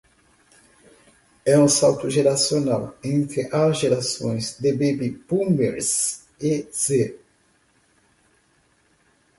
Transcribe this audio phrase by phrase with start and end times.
[1.45, 7.19] É um salto geracional, entre as gerações de Baby Boomers e Z